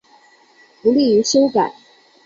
[0.81, 1.75] 不利于修改